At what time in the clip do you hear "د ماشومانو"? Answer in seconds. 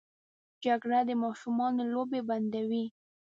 1.05-1.81